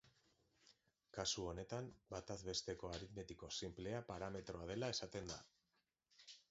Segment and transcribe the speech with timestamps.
[1.17, 5.41] Kasu honetan, batezbesteko aritmetiko sinplea parametroa dela esaten da.